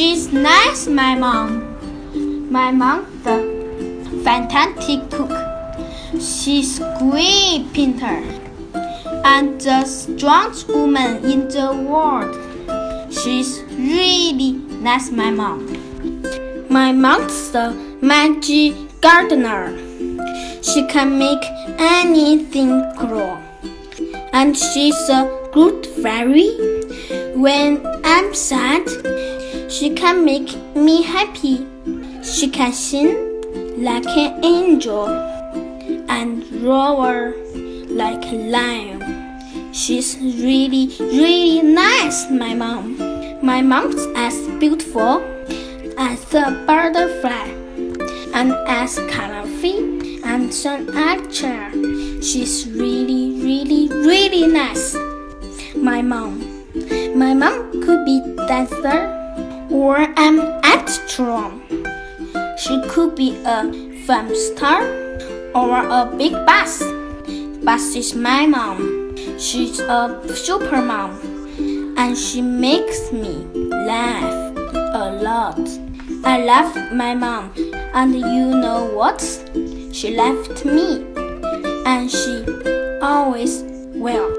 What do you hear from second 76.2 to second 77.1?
I love